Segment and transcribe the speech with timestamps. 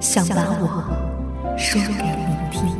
[0.00, 2.74] 想把我说给你听。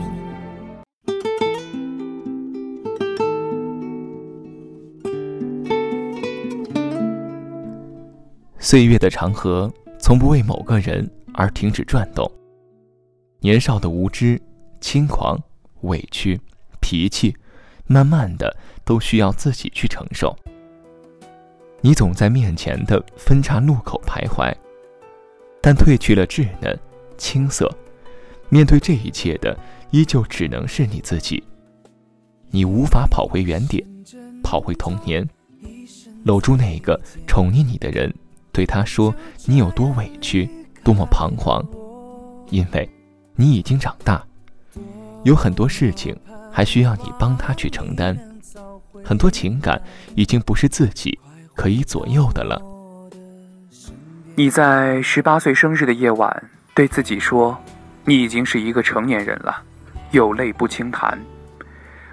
[8.58, 12.30] 岁月的长河从不为某个人而停止转动。
[13.41, 14.41] 年少的无知、
[14.80, 15.39] 轻狂、
[15.83, 16.41] 委屈、
[16.80, 17.36] 脾气，
[17.86, 20.34] 慢慢的都需要自己去承受。
[21.83, 24.55] 你总在面前的分岔路口徘徊，
[25.61, 26.78] 但褪去了稚嫩。
[27.21, 27.71] 青涩，
[28.49, 29.57] 面对这一切的，
[29.91, 31.45] 依旧只能是你自己。
[32.51, 33.87] 你无法跑回原点，
[34.43, 35.29] 跑回童年，
[36.25, 38.13] 搂住那个宠溺你的人，
[38.51, 40.48] 对他说你有多委屈，
[40.83, 41.63] 多么彷徨，
[42.48, 42.89] 因为，
[43.37, 44.25] 你已经长大，
[45.23, 46.19] 有很多事情
[46.51, 48.19] 还需要你帮他去承担，
[49.05, 49.81] 很多情感
[50.17, 51.17] 已经不是自己
[51.55, 52.61] 可以左右的了。
[54.37, 56.51] 你在十八岁生日的夜晚。
[56.81, 57.62] 对自己说
[58.06, 59.62] ：“你已经是一个成年人了，
[60.12, 61.20] 有泪不轻弹。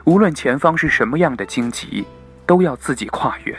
[0.03, 2.05] 无论前方是什么样的荆棘，
[2.45, 3.57] 都要自己跨越。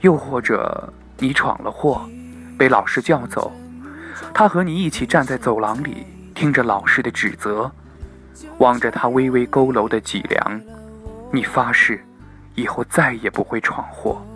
[0.00, 2.08] 又或者你闯了祸，
[2.56, 3.52] 被老师叫走，
[4.32, 7.70] 他和你一起站在走廊里，听着老师的指责，
[8.56, 10.60] 望着他微微佝偻的脊梁，
[11.30, 12.02] 你发誓，
[12.54, 14.26] 以后再也不会闯祸。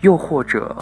[0.00, 0.76] 又或者……”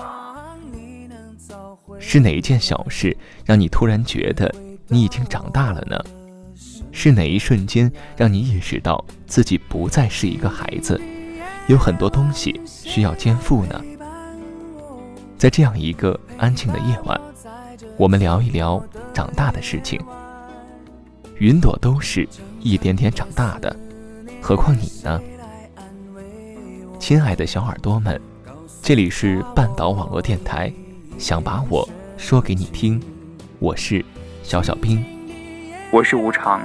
[1.98, 4.52] 是哪一件小事让你突然觉得
[4.86, 5.98] 你已经长大了呢？
[6.90, 11.00] 是哪一瞬间让你意识到自己不再是一个孩子，
[11.68, 13.80] 有很多东西需要肩负呢？
[15.36, 17.20] 在这样一个安静的夜晚，
[17.96, 18.82] 我们聊一聊
[19.12, 20.00] 长大的事情。
[21.36, 22.28] 云朵都是
[22.60, 23.76] 一点点长大的，
[24.40, 25.20] 何况你呢？
[26.98, 28.20] 亲爱的小耳朵们，
[28.82, 30.72] 这里是半岛网络电台。
[31.18, 31.86] 想把我
[32.16, 33.02] 说给你听，
[33.58, 34.04] 我是
[34.44, 35.04] 小小兵，
[35.90, 36.62] 我是无常，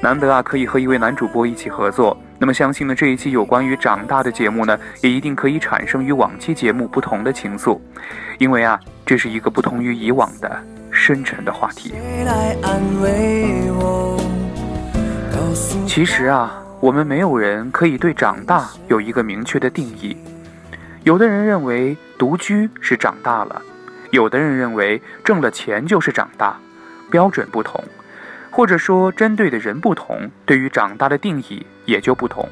[0.00, 2.16] 难得啊，可以和一位男主播一起合作。
[2.38, 7.76] 那么相信呢，这一期有关于长大的节目呢，也一定可以产生与往期节目不同的情愫，
[8.38, 10.56] 因为啊，这是一个不同于以往的
[10.92, 11.94] 深沉的话题。
[15.84, 20.16] 其实啊，我们没有人可以对长大有一个明确的定义。
[21.04, 23.60] 有的人认为独居是长大了，
[24.10, 26.56] 有的人认为挣了钱就是长大，
[27.10, 27.84] 标准不同，
[28.50, 32.48] 或者说针对的人不同，对于长大的定义也就不同。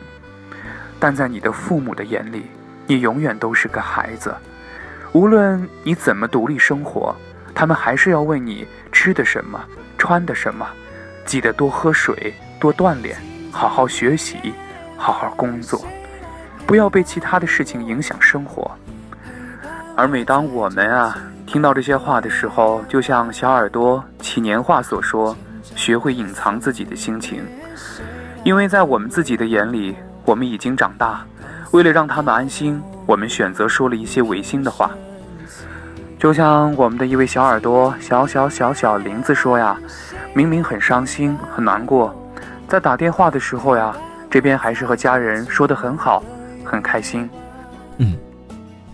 [1.00, 2.44] 但在你的父母的眼里，
[2.86, 4.34] 你永远都是个孩子，
[5.12, 7.16] 无论你怎么独立生活，
[7.54, 9.58] 他们还是要问你吃的什么，
[9.96, 10.69] 穿的什么，
[11.24, 13.16] 记得多喝水，多锻炼，
[13.50, 14.52] 好好学习，
[14.98, 15.82] 好好工作。
[16.72, 18.71] 不要被其他的事情影响生活。
[19.94, 25.37] 而每当我们啊听到这些话的时候，就像小耳朵起年话所说，
[25.77, 27.44] 学会隐藏自己的心情，
[28.43, 29.94] 因为在我们自己的眼里，
[30.25, 31.22] 我们已经长大。
[31.72, 34.91] 为了让他们安心，我们选择说了一些违心的话。
[36.19, 39.78] 就像我们的一位小耳朵小小小小林子说呀，
[40.32, 42.16] 明明很伤心很难过，
[42.67, 43.94] 在打电话的时候呀，
[44.31, 46.23] 这边还是和家人说的很好。
[46.72, 47.28] 很开心，
[47.98, 48.16] 嗯，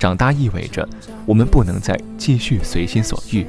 [0.00, 0.86] 长大意味着
[1.25, 3.46] 我们不能再继续随心所欲。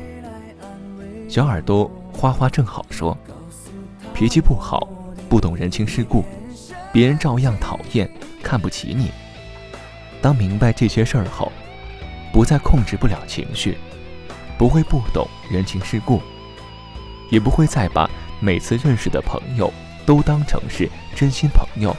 [1.27, 3.17] 小耳朵花花正好说
[4.13, 4.87] ：“脾气不好，
[5.27, 6.23] 不懂人情世故，
[6.93, 8.07] 别人照样讨厌，
[8.43, 9.09] 看不起你。
[10.21, 11.51] 当明白这些事儿后，
[12.31, 13.79] 不再控制不了情绪，
[14.59, 16.21] 不会不懂人情世故，
[17.31, 18.07] 也不会再把
[18.39, 19.73] 每次认识的朋友
[20.05, 21.97] 都当成是真心朋友，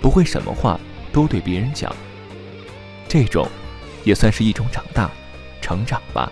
[0.00, 0.80] 不会什么话。”
[1.12, 1.90] 都对别人讲，
[3.08, 3.48] 这种
[4.04, 5.10] 也算是一种长大、
[5.60, 6.30] 成长吧。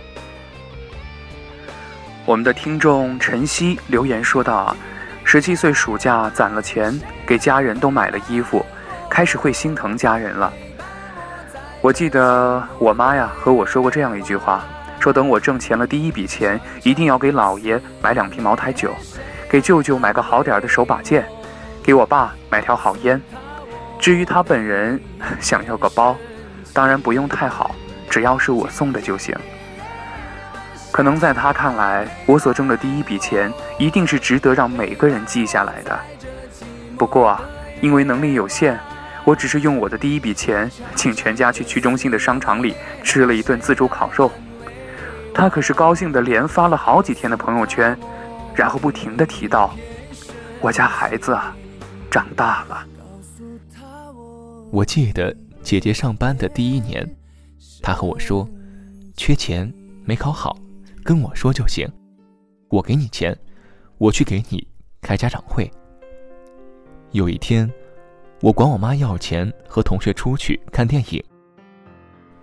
[2.25, 4.75] 我们的听众晨曦留言说道：“啊，
[5.23, 8.65] 十七岁暑假攒了钱，给家人都买了衣服，
[9.09, 10.51] 开始会心疼家人了。
[11.79, 14.65] 我记得我妈呀和我说过这样一句话，
[14.99, 18.93] 说等我挣钱了第一笔钱，一定要给姥爷买两瓶茅台酒，
[19.49, 21.25] 给舅舅买个好点的手把件，
[21.81, 23.21] 给我爸买条好烟。
[23.99, 24.99] 至于他本人
[25.39, 26.15] 想要个包，
[26.73, 27.75] 当然不用太好，
[28.09, 29.35] 只要是我送的就行。
[30.91, 35.99] 可能在他看来，我所挣的第一笔钱一定是值得让每个人记下来的。
[36.97, 37.39] 不过，
[37.81, 38.75] 因为能力有限，
[39.23, 44.31] 我只是用我的第一笔钱，请全家去区中心的商场里吃了一顿自助烤肉。
[45.33, 47.95] 他可是高兴的连发了好几天的朋友圈，
[48.55, 49.75] 然后不停的提到
[50.59, 51.53] 我家孩子啊，
[52.09, 52.83] 长大了。
[54.69, 57.07] 我记得姐姐上班的第一年，
[57.81, 58.47] 她和我说，
[59.15, 59.71] 缺钱
[60.03, 60.57] 没考好。
[61.03, 61.89] 跟我说就行，
[62.67, 63.37] 我给你钱，
[63.97, 64.67] 我去给你
[65.01, 65.71] 开家长会。
[67.11, 67.71] 有一天，
[68.41, 71.23] 我管我妈要钱，和同学出去看电影。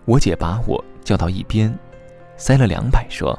[0.07, 1.79] 我姐把我叫到一边，
[2.39, 3.39] 塞了两百，说：“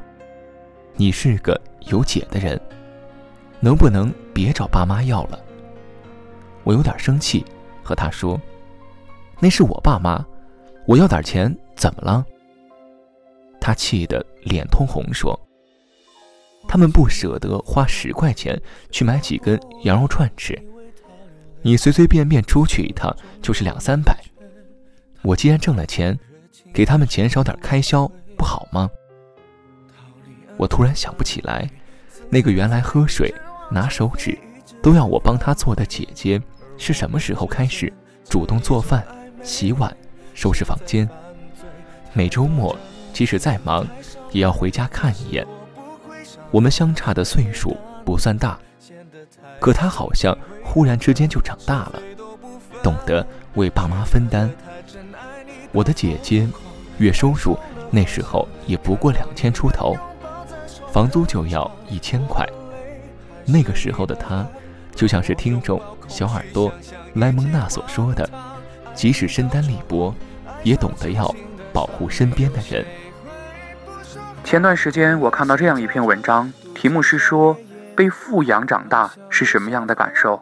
[0.94, 2.62] 你是个有姐的人，
[3.60, 5.40] 能不能别找爸妈要了？”
[6.64, 7.44] 我有点生气，
[7.84, 8.40] 和她说
[9.40, 10.26] ：“那是我爸妈，
[10.88, 12.26] 我要点钱怎么了？”
[13.60, 15.40] 他气得脸通红，说
[16.70, 18.62] ：“他们不舍得花十块钱
[18.92, 20.56] 去买几根羊肉串吃，
[21.62, 24.16] 你随随便便出去一趟就是两三百。
[25.24, 26.18] 我既然挣了钱，
[26.72, 28.90] 给他们减少点开销不好吗？”
[30.58, 31.70] 我突然想不起来，
[32.30, 33.34] 那个原来喝水、
[33.72, 34.38] 拿手纸
[34.82, 36.40] 都要我帮她做的姐姐，
[36.78, 37.92] 是什么时候开始
[38.30, 39.06] 主动做饭、
[39.46, 39.96] 洗碗、
[40.34, 41.08] 收拾房间，
[42.12, 42.76] 每周末。
[43.14, 43.88] 即使再忙，
[44.34, 45.48] 也要回家看一眼。
[46.52, 48.60] 我们相差的岁数不算大，
[49.58, 52.02] 可他好像忽然之间就长大了，
[52.84, 54.52] 懂得为爸妈分担。
[55.72, 56.46] 我的姐姐
[56.98, 57.58] 月收入
[57.90, 59.96] 那时候也不过两千出头，
[60.92, 62.46] 房租就要一千块。
[63.46, 64.46] 那个时候的她，
[64.94, 66.70] 就像是听众小耳朵
[67.14, 68.30] 莱蒙娜所说的，
[68.96, 70.14] 即使身单力薄，
[70.64, 71.30] 也懂得要
[71.74, 72.84] 保护身边的人。
[74.44, 77.58] 前段时间我看到这样一篇文章，题目是说
[77.96, 80.42] 被富养长大是什么样的感受。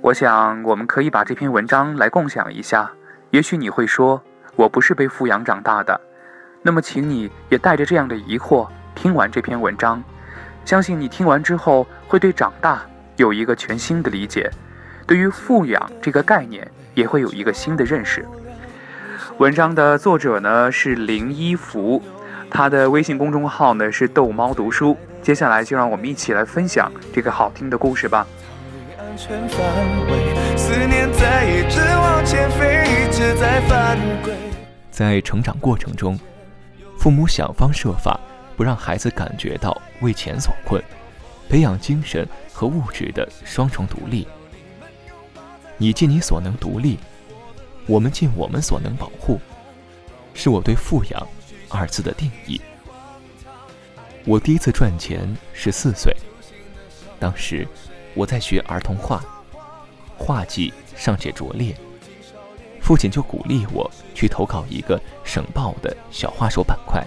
[0.00, 2.90] 我想我们可以把这篇文章来共享一下。
[3.30, 4.22] 也许你会说
[4.54, 6.00] 我不是被富养长大的，
[6.62, 10.02] 那么请你也带着这样的疑惑听完这篇文章，
[10.64, 12.82] 相信你听完之后会对长大
[13.16, 14.48] 有一个全新的理解，
[15.04, 18.26] 对于富养这个概念也会有一个新的认识。
[19.38, 22.02] 文章的作者呢是林一福。
[22.50, 24.96] 他的微信公众号呢是逗猫读书。
[25.22, 28.26] 接下来就让我们一起来分享这个好听的故事吧。
[34.90, 36.18] 在成长过程中，
[36.98, 38.20] 父母想方设法
[38.56, 40.80] 不让孩子感觉到为钱所困，
[41.48, 44.28] 培养精神和物质的双重独立。
[45.78, 46.98] 你尽你所能独立，
[47.86, 49.40] 我们尽我们所能保护，
[50.32, 51.26] 是我对富养。
[51.70, 52.60] 二字的定义。
[54.24, 56.14] 我第一次赚钱是四岁，
[57.18, 57.66] 当时
[58.14, 59.24] 我在学儿童画，
[60.16, 61.74] 画技尚且拙劣，
[62.80, 67.04] 父亲就鼓励我去投稿一个省报的小画手板块。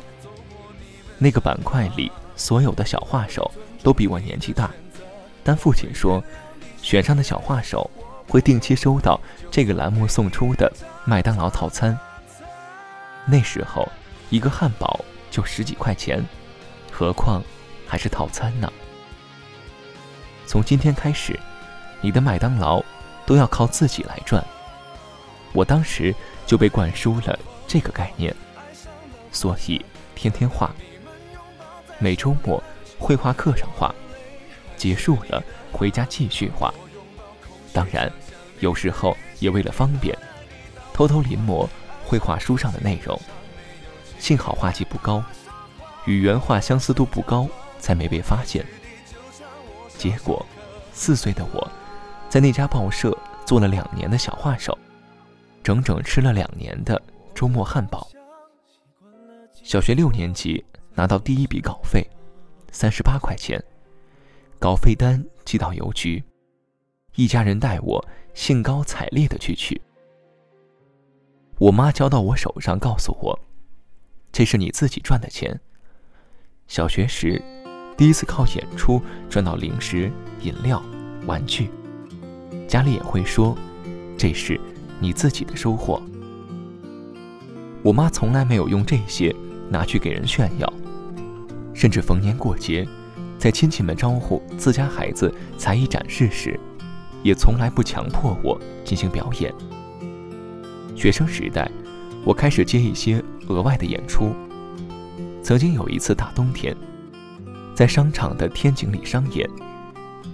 [1.18, 3.50] 那个板块里所有的小画手
[3.82, 4.70] 都比我年纪大，
[5.46, 6.22] 但父亲说，
[6.82, 7.90] 选上的小画手
[8.28, 9.20] 会定期收到
[9.50, 10.72] 这个栏目送出的
[11.06, 11.98] 麦当劳套餐。
[13.26, 13.88] 那时候。
[14.30, 15.00] 一个汉堡
[15.32, 16.22] 就十几块钱，
[16.92, 17.42] 何况
[17.88, 18.70] 还是套餐呢？
[20.46, 21.40] 从今天开始，
[22.02, 22.84] 你的麦当劳
[23.26, 24.46] 都要靠自己来赚。
[25.54, 26.14] 我当时
[26.46, 28.36] 就被灌输了这个概念，
[29.32, 30.76] 所以天天画，
[32.00, 32.62] 每周末
[33.00, 33.96] 绘画课上画，
[34.76, 35.42] 结束了
[35.72, 36.74] 回家继续画。
[37.78, 38.12] 当然，
[38.60, 40.18] 有时候也为了方便，
[40.96, 41.70] 偷偷临摹
[42.04, 43.16] 绘画书上的内容。
[44.18, 45.24] 幸好画技不高，
[46.08, 48.66] 与原画相似度不高，才没被发现。
[49.96, 50.44] 结果，
[50.92, 51.72] 四岁的我，
[52.28, 53.16] 在那家报社
[53.46, 54.76] 做了两年的小画手，
[55.62, 57.00] 整整吃了两年的
[57.36, 58.10] 周末汉堡。
[59.54, 60.66] 小学六年级
[60.96, 62.04] 拿到第一笔稿费，
[62.72, 63.64] 三十八块钱，
[64.58, 66.24] 稿费单寄到邮局，
[67.18, 69.82] 一家人带我兴高采烈的去取。
[71.58, 73.38] 我妈交到我手上，告诉我。
[74.32, 75.60] 这是你自己赚的钱。
[76.68, 77.42] 小学时，
[77.98, 80.12] 第一次靠演出赚到零食、
[80.44, 80.80] 饮料、
[81.26, 81.72] 玩具，
[82.68, 83.58] 家里也会说，
[84.16, 84.62] 这是
[85.00, 86.00] 你自己的收获。
[87.82, 89.36] 我妈从来没有用这些
[89.72, 90.72] 拿去给人炫耀，
[91.74, 92.88] 甚至逢年过节，
[93.40, 96.60] 在亲戚们招呼自家孩子才艺展示时，
[97.28, 99.54] 也从来不强迫我进行表演。
[100.96, 101.70] 学生时代，
[102.24, 104.34] 我开始接一些额外的演出。
[105.44, 106.74] 曾经有一次大冬天。
[107.76, 109.48] 在商场的天井里商演，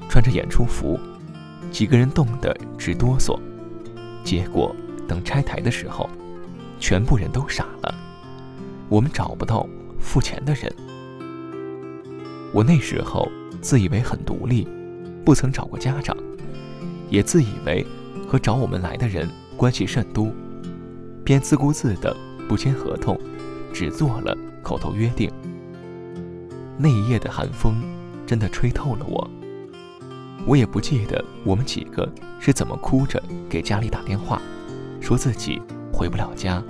[0.07, 0.99] 穿着演出服，
[1.71, 3.37] 几个人冻得直哆嗦。
[4.23, 4.73] 结果
[5.07, 6.07] 等拆台的时候，
[6.79, 7.93] 全部人都傻了。
[8.87, 9.67] 我们找不到
[9.99, 10.71] 付钱的人。
[12.53, 13.27] 我那时候
[13.61, 14.67] 自以为很独立，
[15.25, 16.15] 不曾找过家长，
[17.13, 17.85] 也自以为
[18.27, 20.33] 和找我们来的人关系甚都，
[21.23, 22.11] 便自顾自的
[22.49, 23.15] 不签合同，
[23.71, 25.31] 只做了口头约定。
[26.75, 27.75] 那一夜的寒风，
[28.25, 29.29] 真的吹透了我。
[30.47, 34.41] 我也不记得我们几个是怎么哭着给家里打电话，
[34.99, 35.61] 说自己
[35.93, 36.63] 回不了家，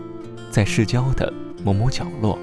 [0.51, 1.31] 在市郊的
[1.63, 2.37] 某某角落。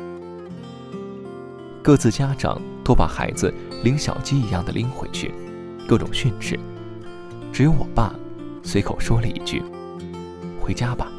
[1.82, 3.52] 各自家长都把孩子
[3.84, 5.34] 拎小鸡一样的拎回去，
[5.86, 6.58] 各种训斥。
[7.52, 8.14] 只有我爸
[8.62, 9.62] 随口说了一句
[10.60, 11.10] ：“回家吧，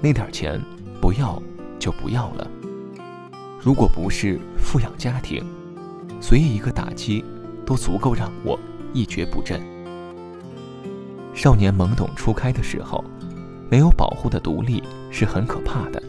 [0.00, 0.60] 那点钱
[1.00, 1.40] 不要
[1.78, 2.50] 就不要了。
[3.62, 5.44] 如果不是富养家庭。”
[6.22, 7.24] 随意一个打击，
[7.64, 8.60] 都足够让我
[8.92, 9.58] 一蹶不振。
[11.32, 13.02] 少年懵懂初开的时候，
[13.70, 16.02] 没有保护的独立是很可怕的。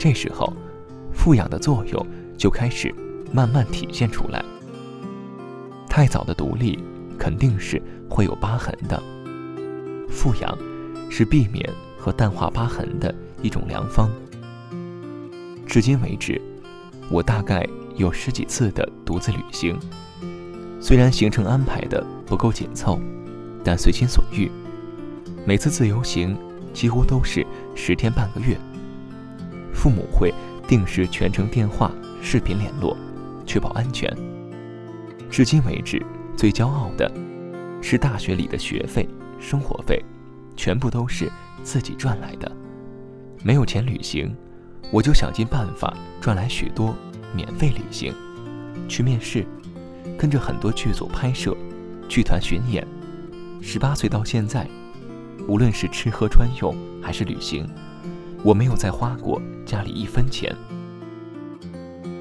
[0.00, 0.52] 这时候，
[1.12, 2.04] 富养的作用
[2.36, 2.92] 就开始
[3.32, 4.44] 慢慢体现出来。
[5.88, 6.82] 太早的独立
[7.18, 9.02] 肯定是会有疤痕的，
[10.08, 10.56] 富养
[11.10, 11.68] 是避免
[11.98, 14.10] 和淡化疤痕的一种良方。
[15.66, 16.40] 至今为止，
[17.10, 17.66] 我大概。
[17.96, 19.78] 有十几次的独自旅行，
[20.80, 22.98] 虽然行程安排的不够紧凑，
[23.62, 24.50] 但随心所欲。
[25.46, 26.36] 每次自由行
[26.72, 28.58] 几乎都是十天半个月。
[29.72, 30.34] 父母会
[30.66, 32.96] 定时全程电话、视频联络，
[33.46, 34.12] 确保安全。
[35.30, 36.04] 至今为止，
[36.36, 37.10] 最骄傲的
[37.80, 40.02] 是大学里的学费、生活费，
[40.56, 41.30] 全部都是
[41.62, 42.50] 自己赚来的。
[43.42, 44.34] 没有钱旅行，
[44.90, 46.94] 我就想尽办法赚来许多。
[47.34, 48.14] 免费旅行，
[48.88, 49.44] 去面试，
[50.16, 51.52] 跟着很多剧组拍摄，
[52.08, 52.86] 剧团巡演。
[53.60, 54.68] 十八岁到现在，
[55.48, 56.72] 无论是吃喝穿用
[57.02, 57.68] 还是旅行，
[58.44, 60.54] 我没有再花过家里一分钱。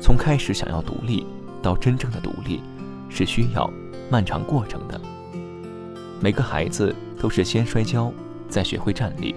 [0.02, 1.28] 从开始想要独立
[1.62, 2.60] 到真正的独立，
[3.08, 3.72] 是需要
[4.10, 5.00] 漫长过程的。
[6.20, 8.12] 每个孩子都是先摔跤，
[8.48, 9.36] 再学会站立。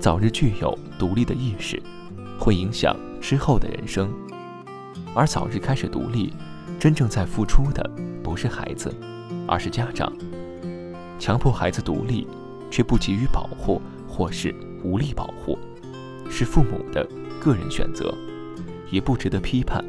[0.00, 1.80] 早日具有独立的意识，
[2.38, 4.10] 会影响之后的人生。
[5.14, 6.32] 而早日开始独立，
[6.80, 7.88] 真正在付出的
[8.22, 8.92] 不是孩子，
[9.46, 10.12] 而是家长。
[11.18, 12.26] 强迫孩子独立，
[12.70, 15.56] 却不给予保护，或是无力保护，
[16.28, 17.06] 是父母的
[17.40, 18.12] 个人选择，
[18.90, 19.84] 也不值得批判。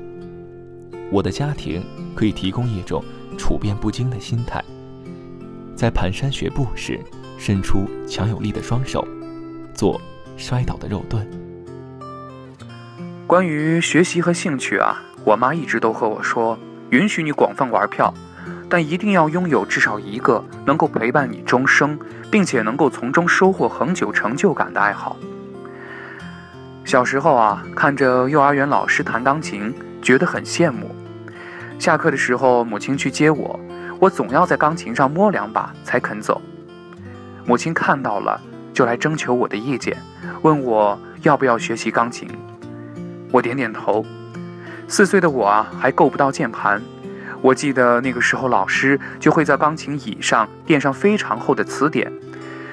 [1.12, 1.84] 我的家庭
[2.16, 3.04] 可以提供一种
[3.38, 4.64] 处变不惊的心态，
[5.76, 7.00] 在蹒跚学步时，
[7.38, 9.08] 伸出强有力的双手，
[9.74, 10.00] 做
[10.38, 11.28] 摔倒的肉盾。
[13.26, 15.02] 关于学习和兴趣啊。
[15.26, 16.60] 我妈一直都和我说，
[16.90, 18.14] 允许你广泛玩票，
[18.70, 21.98] 但一定要拥有至少一个能够陪伴你终生，
[22.30, 25.16] 并且能够从中收获恒久成就感的爱好。
[26.84, 30.94] 小时候啊，看着幼儿园老师弹钢琴，觉得很羡慕。
[31.84, 33.60] 下课的时候，母亲去接我，
[34.00, 36.42] 我总要在钢琴上摸两把才肯走。
[37.44, 38.40] 母亲看到了，
[38.74, 39.98] 就来征求我的意见，
[40.44, 42.26] 问我要不要学习钢琴。
[43.34, 44.06] 我点点头。
[44.88, 46.82] 四岁的我啊，还够不到键盘。
[47.42, 52.10] 我记得那个时候，老师就会在钢琴椅上垫上非常厚的词典，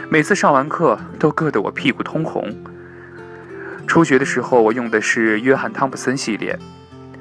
[0.08, 2.48] 每次上完课都硌得我屁股通红。
[3.88, 6.56] 初学的时候，我用的是约翰汤普森系列。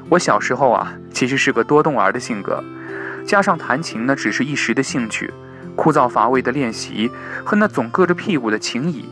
[0.10, 2.64] 我小时候啊，其实是个多动儿的性格，
[3.26, 5.32] 加上弹琴呢，只是一时的兴趣，
[5.76, 7.12] 枯燥乏味的练习
[7.46, 9.06] 和那总硌着屁股的琴椅，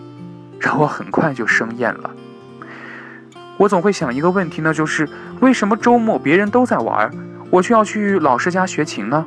[0.60, 2.10] 让我很快就生厌了。
[3.58, 5.08] 我总会想一个问题呢，就是
[5.40, 7.12] 为什么周末别人都在玩，
[7.52, 9.26] 我却要去老师家学琴呢？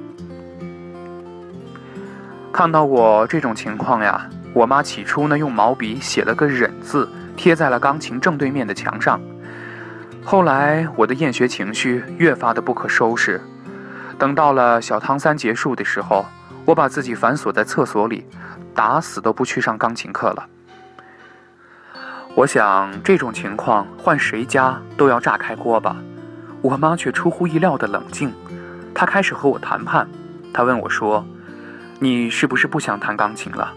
[2.53, 9.21] 看到我这种情况呀，我妈起初呢用毛笔写了个忍字，贴在了钢琴正对面的墙上。
[10.31, 13.41] 后来我的厌学情绪越发的不可收拾，
[14.17, 16.25] 等到了小汤三结束的时候，
[16.65, 18.25] 我把自己反锁在厕所里，
[18.73, 20.47] 打死都不去上钢琴课了。
[22.37, 25.97] 我想这种情况换谁家都要炸开锅吧。
[26.63, 28.33] 我妈却出乎意料的冷静。
[28.95, 30.09] 她开始和我谈判。
[30.55, 31.27] 她问我说
[31.99, 33.75] ：“你是不是不想弹钢琴了？”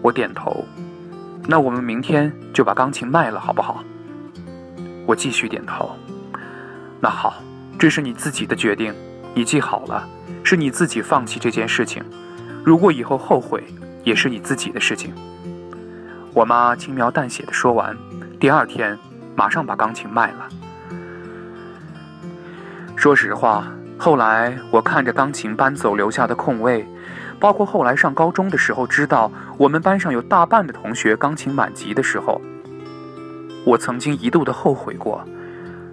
[0.00, 0.64] 我点头。
[1.46, 3.84] 那我们明天就把钢琴卖了，好不好？
[5.06, 5.96] 我继续点头。
[7.00, 7.42] 那好，
[7.78, 8.94] 这是你自己的决定，
[9.34, 10.08] 你记好了，
[10.44, 12.02] 是你自己放弃这件事情。
[12.64, 13.64] 如果以后后悔，
[14.04, 15.12] 也是你自己的事情。
[16.32, 17.96] 我妈轻描淡写的说完，
[18.38, 18.98] 第二天
[19.34, 20.48] 马上把钢琴卖了。
[22.94, 23.66] 说实话，
[23.98, 26.86] 后来我看着钢琴搬走留下的空位，
[27.40, 32.40] 包括后来上高中的时候，知道我们班上有大半的同学钢琴满级的时候，
[33.64, 35.24] 我曾经一度的后悔过。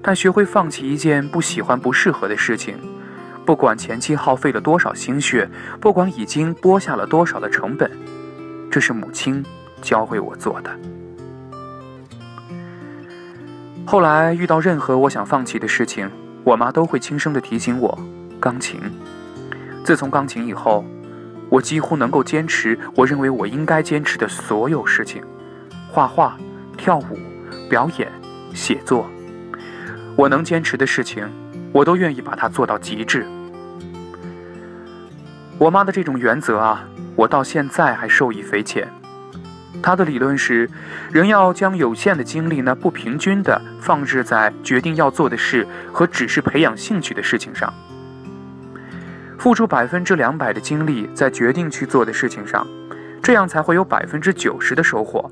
[0.01, 2.77] 但学会放弃一件不喜欢、不适合的事情，
[3.45, 5.47] 不管前期耗费了多少心血，
[5.81, 7.91] 不管已经播下了多少的成本，
[8.71, 9.43] 这是母亲
[9.81, 10.71] 教会我做的。
[13.85, 16.09] 后来遇到任何我想放弃的事情，
[16.45, 17.99] 我妈都会轻声的提醒我：
[18.39, 18.79] 钢琴。
[19.83, 20.85] 自从钢琴以后，
[21.49, 25.21] 我几乎能够坚持我认为我应该坚持的所有事情：
[25.91, 26.37] 画画、
[26.77, 27.17] 跳舞、
[27.69, 28.11] 表演、
[28.53, 29.07] 写作。
[30.15, 31.25] 我能坚持的事情，
[31.71, 33.25] 我都愿意把它做到极致。
[35.57, 36.83] 我妈的这种原则啊，
[37.15, 38.87] 我到现在还受益匪浅。
[39.81, 40.69] 她的理论是，
[41.11, 47.73] 人要将有限的精力呢，不平均的放置在决定要做的事和只是培养兴趣的事情上，
[49.37, 52.67] 付出百分之两百的精力在决定去做的事情上，
[53.21, 55.31] 这样才会有百分之九十的收获。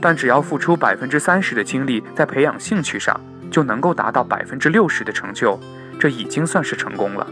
[0.00, 3.18] 但只要付出百分之三十的精力在培养兴趣上，
[3.50, 5.58] 就能够达到百分之六十的成就，
[5.98, 7.26] 这已经算是成功了。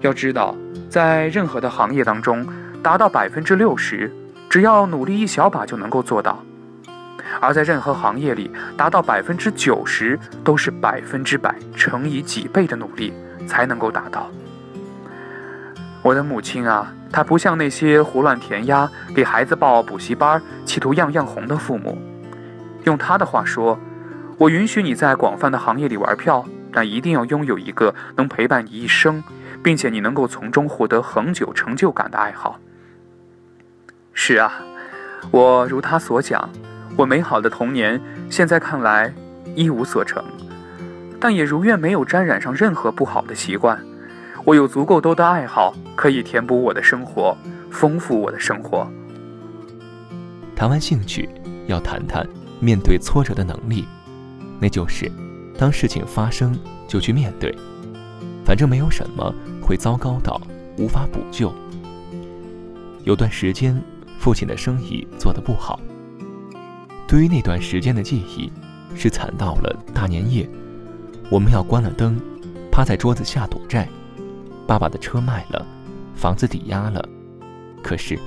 [0.00, 0.56] 要知道，
[0.88, 2.46] 在任何的行业当中，
[2.82, 4.10] 达到百分之六十，
[4.48, 6.42] 只要努力一小把就能够做到；
[7.40, 13.12] 而在任何行业里，达到百分之九十，都是百分之百乘以几倍的努力
[13.46, 14.30] 才能够达到。
[16.02, 21.96] 我的母亲啊，他不像那些胡乱填鸭、给孩子报补习班、企图样样红的父母。
[22.82, 23.78] 用他的话说。
[24.36, 29.22] 我允许你在广泛的行业里玩票，但一定要拥有一个能陪伴你一生，
[29.62, 32.58] 并且你能够从中获得恒久成就感的爱好。
[34.12, 34.52] 是啊，
[35.30, 36.50] 我如他所讲，
[36.96, 39.14] 我美好的童年现在看来
[39.54, 40.24] 一无所成，
[41.20, 43.78] 但也如愿没有沾染上任何不好的习惯。
[44.44, 47.34] 我有足够多的爱好可以填补我的生活，
[47.70, 48.86] 丰富我的生活。
[50.54, 51.26] 谈完兴趣，
[51.66, 52.28] 要谈谈
[52.60, 53.86] 面对挫折的能力。
[54.60, 55.10] 那就是，
[55.58, 57.56] 当事情发生就去面对，
[58.44, 60.38] 反正没有什么会糟糕到
[60.76, 61.50] 无法补救。
[63.02, 63.82] 有段时间，
[64.18, 65.80] 父亲的生意做得不好。
[67.08, 68.52] 对于那段时间的记忆，
[68.94, 70.46] 是惨到了大年夜，
[71.30, 72.20] 我们要关了灯，
[72.70, 73.88] 趴在桌子下赌债。
[74.66, 75.66] 爸爸的车卖了，
[76.14, 77.06] 房子抵押了，
[77.82, 78.18] 可是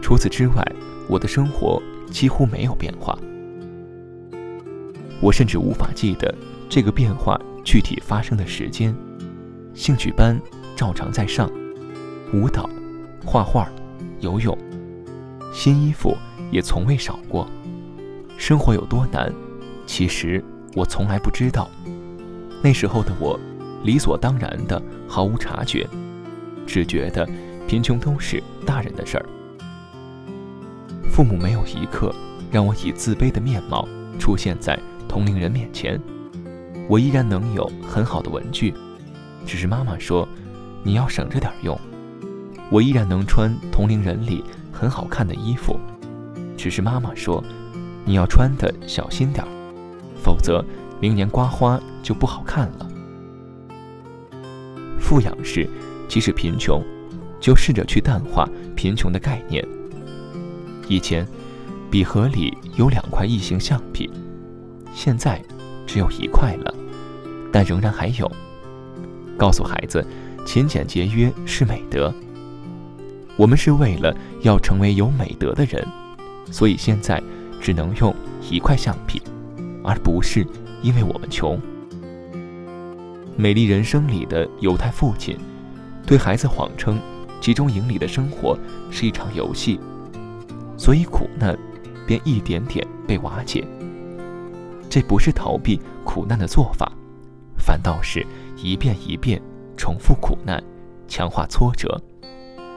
[0.00, 0.64] 除此之外，
[1.08, 3.18] 我的生活几乎没有变化。
[5.20, 6.34] 我甚至无法记得
[6.68, 8.94] 这个变化具体发生的时间。
[9.74, 10.38] 兴趣班
[10.74, 11.50] 照常在上，
[12.32, 12.68] 舞蹈、
[13.24, 13.70] 画画、
[14.20, 14.56] 游泳，
[15.52, 16.16] 新衣服
[16.50, 17.46] 也从未少过。
[18.36, 19.32] 生活有多难，
[19.86, 20.42] 其实
[20.74, 21.70] 我从来不知道。
[22.62, 23.38] 那时候的我，
[23.82, 25.86] 理所当然的毫无察觉，
[26.66, 27.28] 只觉得
[27.66, 29.26] 贫穷都是大人的事儿。
[31.10, 32.14] 父母没有一刻
[32.50, 34.78] 让我以自卑的面貌出现在。
[35.08, 36.00] 同龄人面前，
[36.88, 38.72] 我依然能有很好的文具，
[39.44, 40.26] 只是妈妈说
[40.82, 41.78] 你要省着点用。
[42.70, 44.42] 我依然能穿同龄人里
[44.72, 45.78] 很好看的衣服，
[46.56, 47.44] 只是妈妈说
[48.06, 49.44] 你要穿的小心点
[50.16, 50.64] 否则
[50.98, 52.88] 明年刮花就不好看了。
[55.12, 55.68] 富养是，
[56.08, 56.82] 即使贫穷，
[57.38, 59.62] 就试着去淡化贫穷的概念。
[60.88, 61.28] 以前，
[61.90, 64.10] 笔盒里有两块异形橡皮。
[64.94, 65.38] 现在
[65.86, 66.74] 只有一块了，
[67.52, 68.32] 但仍然还有。
[69.36, 70.02] 告诉孩子，
[70.46, 72.10] 勤俭节约是美德。
[73.36, 75.86] 我们是为了要成为有美德的人，
[76.50, 77.22] 所以现在
[77.60, 78.16] 只能用
[78.50, 79.20] 一块橡皮，
[79.84, 80.42] 而不是
[80.80, 81.58] 因为我们穷。
[83.36, 85.36] 《美丽人生》里的犹太父亲
[86.06, 86.98] 对孩子谎称，
[87.40, 88.58] 集中营里的生活
[88.90, 89.80] 是一场游戏，
[90.76, 91.56] 所以苦难
[92.06, 93.66] 便一点点被瓦解。
[94.90, 96.92] 这不是逃避苦难的做法，
[97.56, 99.40] 反倒是一遍一遍
[99.76, 100.62] 重复苦难，
[101.08, 101.98] 强化挫折，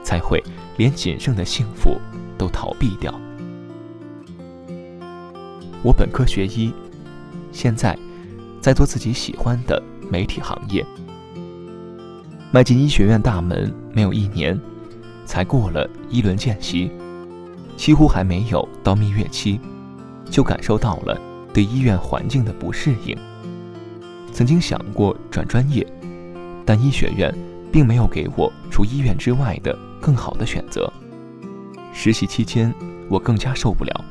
[0.02, 0.42] 才会
[0.78, 1.98] 连仅剩的幸福
[2.38, 3.12] 都逃避掉。
[5.82, 6.72] 我本科学医，
[7.52, 7.96] 现在
[8.62, 10.84] 在做自己喜欢的媒体行业。
[12.52, 14.58] 迈进医学院大门没有一年，
[15.24, 16.90] 才过了一轮见习，
[17.76, 19.60] 几乎还没有到蜜月期，
[20.30, 21.20] 就感受到了
[21.52, 23.16] 对医院环境的不适应。
[24.32, 25.86] 曾经想过转专业，
[26.64, 27.34] 但医学院
[27.72, 30.90] 并没有给我除医院之外的更好的选择。
[31.92, 32.72] 实习期间，
[33.08, 34.04] 我更加受不了，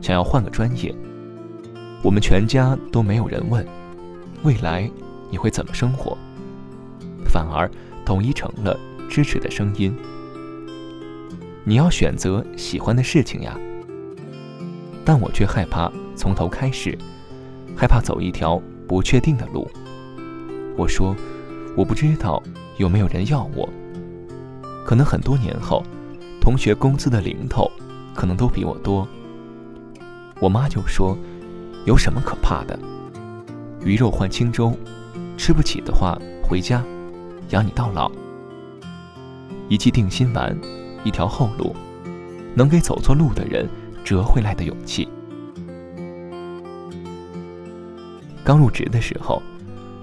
[0.00, 0.94] 想要换个专业。
[2.02, 3.66] 我们全家都没有人问，
[4.42, 4.90] 未来
[5.30, 6.16] 你会怎么生活？
[7.24, 7.70] 反而
[8.04, 9.94] 统一成了支持的声音。
[11.64, 13.58] 你要选择喜欢的事情呀，
[15.04, 16.96] 但我却害怕从头开始，
[17.76, 19.66] 害怕走一条不确定的路。
[20.76, 21.16] 我说，
[21.76, 22.42] 我不知道
[22.76, 23.68] 有没有人要我。
[24.84, 25.82] 可能很多年后，
[26.40, 27.70] 同学工资的零头
[28.14, 29.08] 可能都比我多。
[30.40, 31.16] 我妈就说，
[31.86, 32.78] 有什么可怕的？
[33.82, 34.76] 鱼肉换轻舟，
[35.36, 36.84] 吃不起的话回家。
[37.50, 38.10] 养你到老，
[39.68, 40.58] 一剂定心丸，
[41.04, 41.76] 一条后路，
[42.54, 43.68] 能给走错路的人
[44.02, 45.06] 折回来的勇气。
[48.42, 49.42] 刚入职的时候，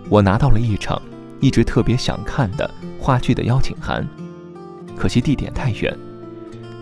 [0.08, 1.02] 我拿到了一场
[1.39, 4.08] 一直特别想看的话剧的邀请函，
[4.96, 5.98] 可惜地点太远，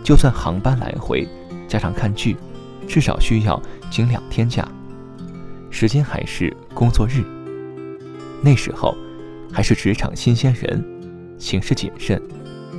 [0.04, 1.26] 就算航班来回
[1.66, 2.36] 加上看剧，
[2.86, 3.60] 至少需要
[3.90, 4.68] 请两天假，
[5.70, 7.24] 时间还是工作日。
[8.42, 8.96] 那时候。
[9.52, 10.80] 还是职场新鲜人，
[11.36, 12.22] 行事谨慎，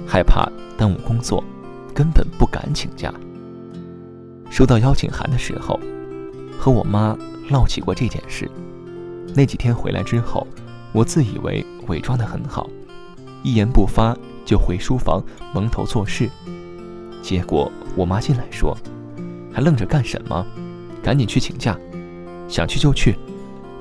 [0.07, 1.43] 害怕耽误工作，
[1.93, 3.13] 根本不敢请假。
[4.49, 5.77] 收到邀请函的时候，
[6.57, 7.13] 和我妈
[7.49, 8.49] 唠起过这件事。
[9.35, 10.47] 那几天回来之后，
[10.93, 12.69] 我自以为伪装得很好，
[13.43, 15.21] 一言不发就回书房
[15.53, 16.29] 蒙头做事。
[17.21, 18.77] 结果我妈进来说
[19.51, 20.47] ：“还愣着干什么？
[21.03, 21.77] 赶紧去请假，
[22.47, 23.17] 想去就去，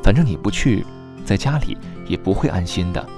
[0.03, 0.85] 反正你不去，
[1.31, 1.79] 在家里。”
[2.11, 3.09] 也不会安心的。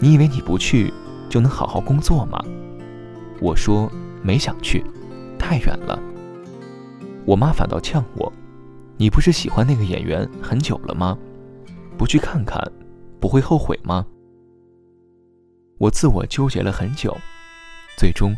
[0.00, 0.92] 你以为你不去
[1.30, 2.44] 就能好好工作吗？
[3.40, 3.88] 我说
[4.20, 4.84] 没想去，
[5.38, 5.96] 太远了。
[7.24, 8.32] 我妈反倒呛我
[8.98, 11.16] ：“你不是喜欢那个演员很久了吗？
[11.96, 12.60] 不去看看，
[13.20, 14.04] 不会后悔吗？”
[15.78, 17.16] 我自我纠结了很久，
[17.96, 18.34] 最终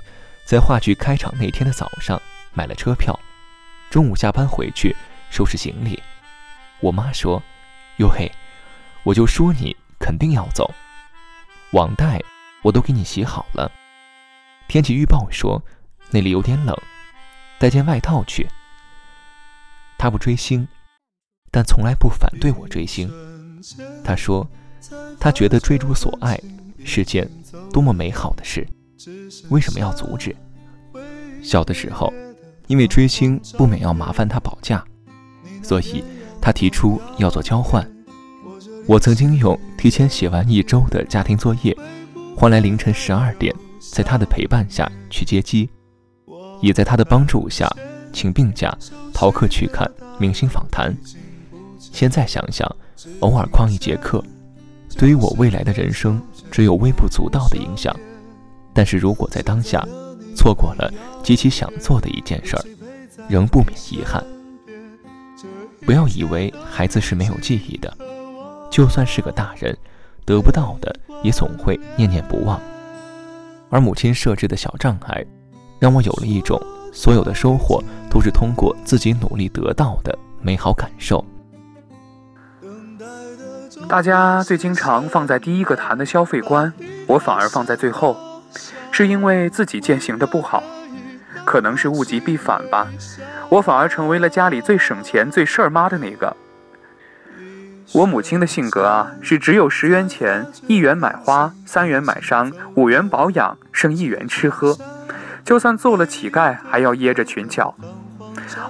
[0.47, 2.21] 在话剧开场那天的早上
[2.53, 3.19] 买了车票，
[3.89, 4.95] 中午下班回去
[5.31, 5.99] 收拾行李。
[6.81, 7.43] 我妈说
[7.97, 8.31] ：“哟嘿。”
[9.07, 10.69] 我就说你肯定要走，
[11.71, 12.21] 网贷
[12.61, 13.71] 我都给你洗好了。
[14.67, 15.63] 天气预报说
[16.11, 16.77] 那里有点冷，
[17.61, 18.49] 带件外套去。
[19.97, 20.67] 他不追星，
[21.53, 23.09] 但从来不反对我追星。
[24.03, 24.45] 他说
[25.21, 26.37] 他觉得追逐所爱
[26.85, 27.31] 是件
[27.73, 28.67] 多么美好的事，
[29.51, 30.35] 为什么要阻止？
[31.45, 32.13] 小的时候，
[32.67, 34.85] 因为追星不免要麻烦他保价，
[35.63, 36.03] 所以
[36.43, 37.89] 他提出要做交换。
[38.89, 41.77] 我曾经用提前写完一周的家庭作业，
[42.37, 45.69] 换来凌晨十二点，在他的陪伴下去接机，
[46.63, 47.69] 也在他的帮助下
[48.13, 48.73] 请病假
[49.13, 50.97] 逃课去看明星访谈。
[51.81, 52.65] 现在想想，
[53.19, 54.23] 偶尔旷一节课，
[54.97, 57.95] 对于我未来的人生只有微不足道的影响。
[58.73, 59.85] 但是如果在当下
[60.37, 60.93] 错过了
[61.25, 62.65] 极其想做的一件事儿，
[63.29, 64.25] 仍不免遗憾。
[65.85, 67.97] 不要以为孩子是没有记忆的。
[68.71, 69.77] 就算是个大人，
[70.25, 72.61] 得不到的也总会念念不忘。
[73.71, 75.25] 而母亲设置的小障碍，
[75.79, 76.61] 让我有了一种
[76.93, 81.25] 所有的收获都是通过自己努力得到的美好感受。
[83.89, 86.73] 大家最经常放在第一个谈的消费观，
[87.07, 88.17] 我反而放在最后，
[88.91, 90.63] 是因为自己践行的不好，
[91.45, 92.89] 可能是物极必反吧。
[93.49, 96.35] 我反而成为了家里最省钱、最事儿妈的那个。
[97.93, 104.77] 我母亲的性格啊，是只有十元钱，一元买花，三元买伤，五元保养，剩一元吃喝。
[105.45, 107.75] 就算做了乞丐，还要掖着裙角。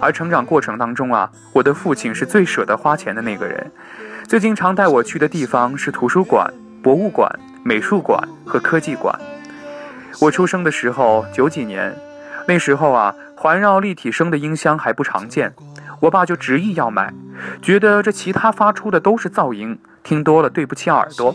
[0.01, 3.73] 而成长过程当中啊，我的父亲是最舍得花钱的那个人，
[4.29, 6.53] 最经常带我去的地方是图书馆、
[6.83, 7.31] 博物馆、
[7.65, 9.19] 美术馆和科技馆。
[10.21, 11.95] 我出生的时候九几年，
[12.47, 15.53] 那时候啊，环绕立体声的音箱还不常见。
[16.01, 17.13] 我爸就执意要买，
[17.61, 21.35] 觉得这其他发出的都是噪音，听多了对不起耳朵。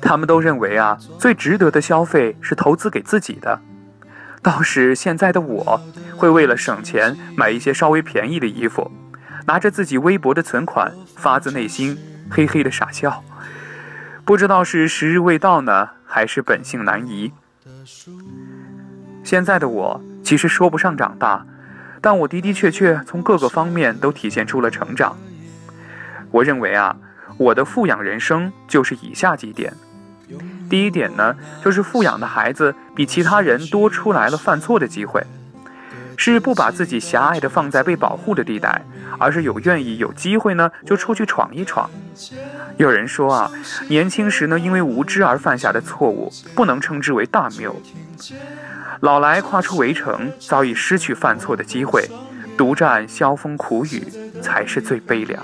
[0.00, 3.60] 他们都认为啊，最值得的消费是投资给自己的。
[4.42, 5.80] 倒是现在的我，
[6.16, 8.90] 会为了省钱买一些稍微便宜的衣服，
[9.46, 11.98] 拿着自己微薄的存款，发自内心
[12.30, 13.24] 嘿嘿的傻笑。
[14.24, 17.32] 不知道是时日未到呢，还是本性难移。
[19.24, 21.44] 现在的我其实说不上长大。
[22.00, 25.16] 但我的的确确从各个方面都体现出了成长。
[26.30, 26.96] 我认为啊，
[27.36, 29.72] 我的富养人生就是以下几点。
[30.68, 31.34] 第一点呢，
[31.64, 35.24] 就是富养的孩子比其他人多出来了犯错的机会，
[36.16, 38.82] 是不把自己狭隘的放在被保护的地带，
[39.18, 41.88] 而是有愿意有机会呢就出去闯一闯。
[42.76, 43.50] 有人说啊，
[43.88, 47.74] 年轻时呢因为无知而犯下的错误不能称之为大谬，
[49.00, 52.08] 老来跨出围城早已失去犯错的机会，
[52.56, 54.02] 独占萧风苦雨
[54.42, 55.40] 才是最悲凉。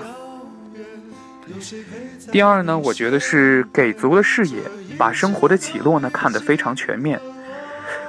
[2.31, 4.59] 第二呢，我觉得是给足了视野，
[4.97, 7.19] 把生活的起落呢看得非常全面。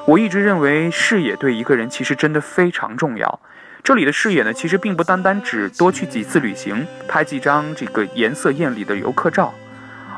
[0.06, 3.40] 我一直认为视野对一个人其实真的非常重要。
[3.84, 9.54] 这里的视野呢，其实并不单单指多去几次旅行，拍几张这个颜色艳丽的游客照，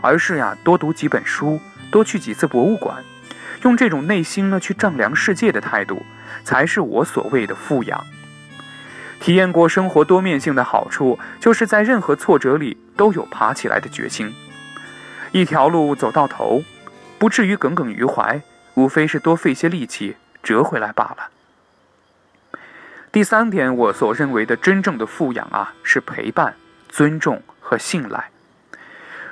[0.00, 1.60] 而是呀多读几本书，
[1.90, 3.04] 多去几次博物馆，
[3.62, 6.04] 用这种内心呢去丈量世界的态度，
[6.44, 8.06] 才是我所谓的富养。
[9.20, 14.32] 体验过生活多面性的好处，就是在任何挫折里都有爬起来的决心。
[15.32, 16.62] 一条路走到头，
[17.18, 18.40] 不至于耿耿于怀，
[18.74, 21.28] 无非是多费些力气折回来罢了。
[23.10, 26.54] 第三点，我所认为的真正的富养啊，是陪伴、
[26.88, 28.30] 尊重和信赖。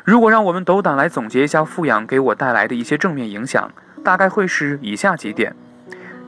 [0.02, 3.70] 如果让我们斗胆来总结一下富养给我带来的一些正面影响，
[4.06, 5.52] 大概会是以下几点。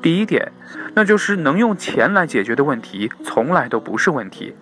[0.03, 0.51] 第一点，
[0.95, 4.53] 那就是能用钱来解决的问题，从来都不是问题。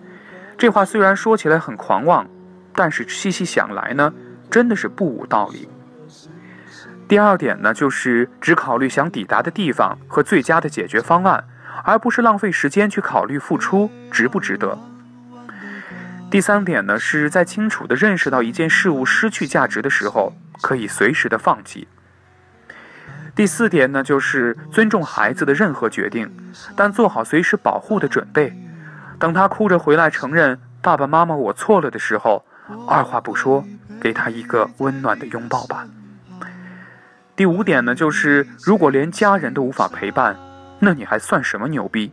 [0.55, 2.27] 这话虽然说起来很狂妄，
[2.75, 4.13] 但是细细想来呢，
[4.51, 5.67] 真的是不无道理。
[7.07, 11.43] 第二点呢，就是只考虑想抵达的地方和最佳的解决方案，
[11.83, 14.77] 而不是浪费时间去考虑付出值不值得。
[16.29, 21.87] 第三点呢，是在清楚地认识到一件事物失去价值的时候，可以随时的放弃。
[23.37, 26.27] 第四点呢，就是尊重孩子的任何决定，
[26.75, 28.51] 但做好随时保护的准备。
[29.19, 32.43] 等他哭着回来承认“爸爸妈妈，我错了”的时候，
[32.87, 33.63] 二话不说，
[34.01, 35.87] 给他一个温暖的拥抱吧。
[37.35, 40.35] 第五点呢，就是如果连家人都无法陪伴，
[40.79, 42.11] 那你还算什么牛逼？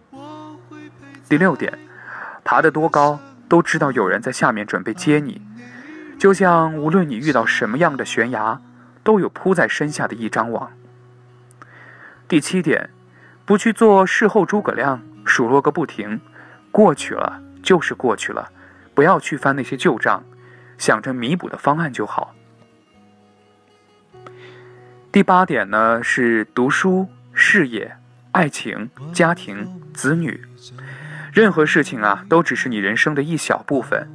[1.26, 1.72] 第六点，
[2.44, 5.40] 爬得多高，都知道有人在下面准备接你，
[6.18, 8.60] 就像无论你遇到什么样的悬崖，
[9.02, 10.70] 都有铺在身下的一张网。
[12.26, 12.90] 第七点，
[13.44, 16.20] 不去做事后诸葛亮，数落个不停。
[16.70, 18.50] 过去了就是过去了，
[18.94, 20.24] 不要去翻那些旧账，
[20.78, 22.34] 想着弥补的方案就好。
[25.12, 27.96] 第八点呢是读书、事业、
[28.32, 30.42] 爱情、家庭、子女，
[31.32, 34.08] 任何事情啊都只是你人生的一小部分，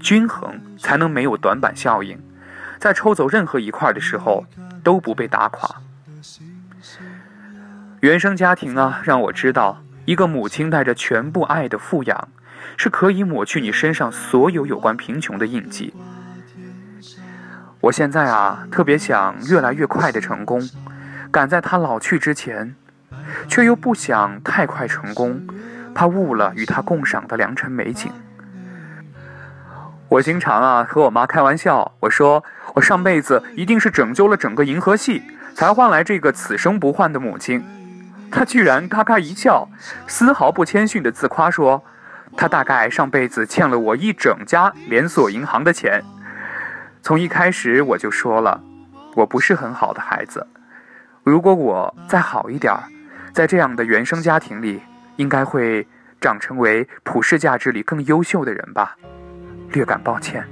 [0.00, 2.18] 均衡才能没有短板效应，
[2.78, 4.46] 在抽走任何一块的时候
[4.82, 5.82] 都不被打垮。
[8.00, 12.28] 原生家庭啊，让我知道，一个母亲带着全部爱的富养，
[12.76, 15.94] 是可以抹去你身上所有有关贫穷的印记。
[17.80, 20.60] 我现在啊，特别想越来越快的成功，
[21.30, 22.74] 赶在他老去之前，
[23.48, 25.46] 却又不想太快成功，
[25.94, 28.12] 怕误了与他共赏的良辰美景。
[30.08, 35.22] 我经常啊和我妈开玩笑，我说我上辈子一定是拯救了整个银河系，
[35.54, 37.64] 才换来这个此生不换的母亲。
[38.30, 39.68] 他居然咔咔一笑，
[40.06, 41.82] 丝毫不谦逊地自夸说
[42.36, 46.02] ：“他大概上辈子欠了我一整家连锁银行的钱。”
[47.02, 48.60] 从一开始我就说了，
[49.14, 50.46] 我不是很好的孩子。
[51.22, 52.82] 如果我再好一点儿，
[53.32, 54.80] 在这样的原生家庭里，
[55.16, 55.86] 应该会
[56.20, 58.96] 长成为普世价值里更优秀的人吧。
[59.72, 60.44] 略感抱歉。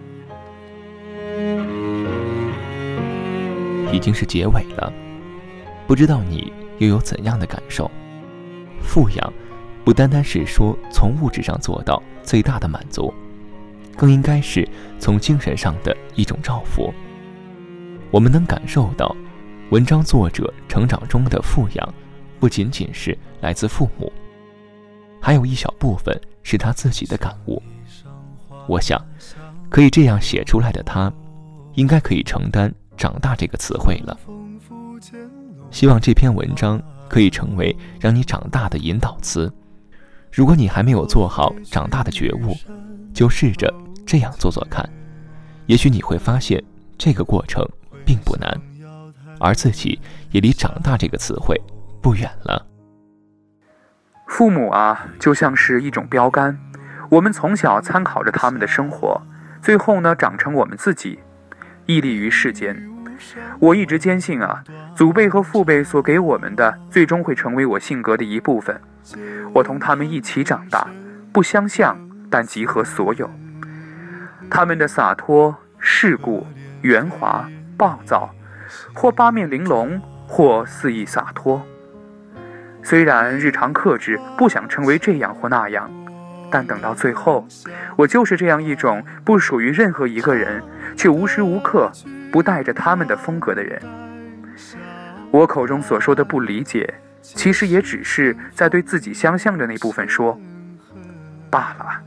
[3.92, 4.92] 已经是结尾了，
[5.86, 6.52] 不知道你。
[6.78, 7.90] 又有怎样的感受？
[8.82, 9.32] 富养，
[9.84, 13.12] 不单单是说从物质上做到最大的满足，
[13.96, 16.92] 更应该是从精神上的一种照拂。
[18.10, 19.14] 我们能感受到，
[19.70, 21.94] 文章作者成长中的富养，
[22.38, 24.12] 不仅仅是来自父母，
[25.20, 27.62] 还有一小部分是他自己的感悟。
[28.68, 29.02] 我想，
[29.68, 31.12] 可以这样写出来的他，
[31.74, 34.18] 应该可以承担“长大”这个词汇了。
[35.74, 39.52] 希望这篇文章可以成为让你长大的引导词。
[40.32, 42.56] 如果你还没有做好长大的觉悟，
[43.12, 43.74] 就试着
[44.06, 44.88] 这样做做看，
[45.66, 46.62] 也许你会发现
[46.96, 47.68] 这个过程
[48.06, 48.56] 并不难，
[49.40, 49.98] 而自己
[50.30, 51.60] 也离“长大”这个词汇
[52.00, 52.64] 不远了。
[54.28, 56.56] 父母啊，就像是一种标杆，
[57.10, 59.20] 我们从小参考着他们的生活，
[59.60, 61.18] 最后呢，长成我们自己，
[61.86, 62.93] 屹立于世间。
[63.58, 64.62] 我一直坚信啊，
[64.94, 68.80] 祖辈和父辈所给我们的，最终会成为我性格的一部分。
[69.52, 70.86] 我同他们一起长大，
[71.32, 71.96] 不相像，
[72.30, 73.30] 但集合所有。
[74.50, 76.46] 他们的洒脱、世故、
[76.82, 78.30] 圆滑、暴躁，
[78.94, 81.62] 或八面玲珑，或肆意洒脱。
[82.82, 85.90] 虽然日常克制，不想成为这样或那样，
[86.50, 87.46] 但等到最后，
[87.96, 90.62] 我就是这样一种不属于任何一个人，
[90.94, 91.90] 却无时无刻
[92.34, 93.80] 不带着他们的风格的人。
[95.30, 96.92] 我口中所说的不理解，
[97.22, 100.36] 其实也只是在对自己相像的那部分说
[101.48, 102.02] 罢了。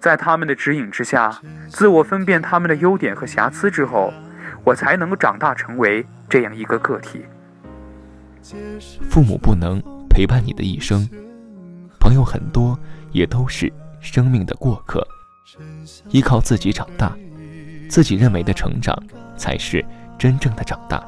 [0.00, 4.12] 在他们的指引之下，自我分辨他们的优点和瑕疵之后，
[4.64, 7.24] 我才能够长大成为这样一个个体。
[9.08, 11.08] 父母不能陪伴你的一生，
[12.00, 12.76] 朋友很多
[13.12, 15.06] 也都是生命的过客。
[16.08, 17.16] 依靠自己长大，
[17.88, 19.00] 自己认为的成长
[19.38, 19.82] 才是
[20.18, 21.02] 真正的长大。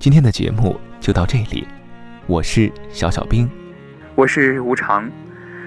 [0.00, 1.68] 今天的节目就到这里，
[2.26, 3.48] 我是小小兵，
[4.14, 5.08] 我是无常，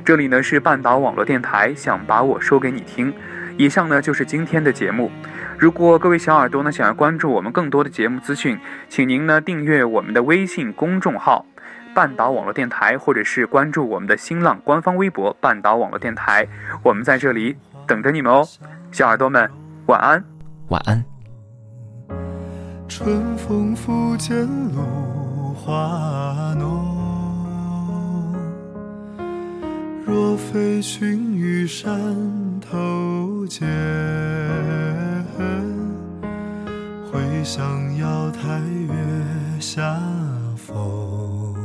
[0.04, 3.14] 这里呢是半岛网络电台，想把我说给你听。
[3.56, 5.12] 以上呢就是今天的节目。
[5.60, 8.58] 如果各位小耳朵呢想要关注我们更多的节目资讯，
[8.90, 11.46] 请您呢订阅我们的微信公众号
[11.94, 16.48] “半岛网络电台”，或者是关注我们的新浪官方微博“半岛网络电台”。
[16.82, 18.44] 我们在这里等着你们哦，
[18.92, 19.48] 小耳朵们，
[19.86, 20.24] 晚安，
[20.70, 21.13] 晚安。
[22.96, 28.32] 春风拂槛露华浓，
[30.06, 31.92] 若非群玉山
[32.62, 33.68] 头见，
[37.12, 38.94] 会向瑶台月
[39.60, 40.00] 下
[40.56, 41.56] 逢。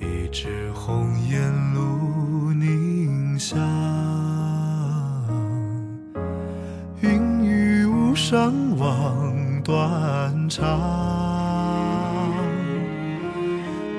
[0.00, 3.93] 一枝红艳露凝香。
[8.34, 10.66] 相望断肠，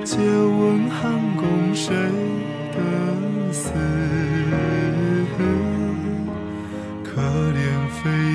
[0.04, 1.96] 借问汉宫谁
[2.74, 2.78] 得
[3.54, 3.72] 似？
[7.02, 7.64] 可怜
[8.04, 8.35] 飞